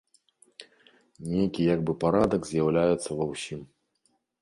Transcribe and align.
Нейкі 1.29 1.69
як 1.73 1.79
бы 1.91 1.97
парадак 2.07 2.51
з'яўляўся 2.55 3.11
ва 3.23 3.33
ўсім. 3.33 3.61